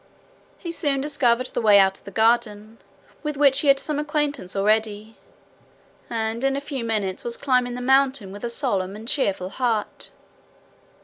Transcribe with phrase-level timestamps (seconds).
[0.57, 2.79] He soon discovered the way out of the garden,
[3.21, 5.15] with which he had some acquaintance already,
[6.09, 10.09] and in a few minutes was climbing the mountain with a solemn and cheerful heart.